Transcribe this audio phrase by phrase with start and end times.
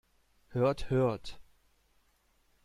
[0.47, 1.39] Hört, hört!